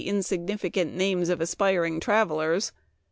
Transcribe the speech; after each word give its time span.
2 0.01 0.05
1 0.05 0.07
5 0.13 0.15
insignificant 0.17 0.95
names 0.95 1.29
of 1.29 1.39
aspiring 1.39 1.99
travelers. 1.99 2.71